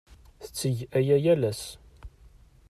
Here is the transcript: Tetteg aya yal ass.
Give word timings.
Tetteg 0.43 0.77
aya 0.97 1.17
yal 1.25 1.41
ass. 1.51 1.63